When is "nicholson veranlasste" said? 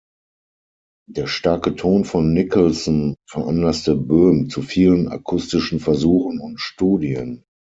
2.33-3.95